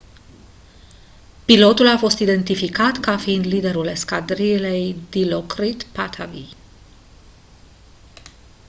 [1.45, 6.47] pilotul a fost identificat ca fiind liderul escadrilei dilokrit pattavee